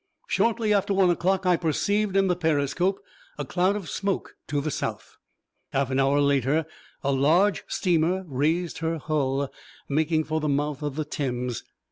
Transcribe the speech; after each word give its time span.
Shortly 0.27 0.73
after 0.73 0.95
one 0.95 1.11
o'clock 1.11 1.45
I 1.45 1.57
perceived 1.57 2.17
in 2.17 2.25
the 2.27 2.35
periscope 2.35 3.03
a 3.37 3.45
cloud 3.45 3.75
of 3.75 3.87
smoke 3.87 4.35
to 4.47 4.59
the 4.59 4.71
south. 4.71 5.17
Half 5.73 5.91
an 5.91 5.99
hour 5.99 6.19
later 6.19 6.65
a 7.03 7.11
large 7.11 7.63
steamer 7.67 8.23
raised 8.27 8.79
her 8.79 8.97
hull, 8.97 9.53
making 9.87 10.23
for 10.23 10.39
the 10.39 10.49
mouth 10.49 10.81
of 10.81 10.95
the 10.95 11.05
Thames. 11.05 11.63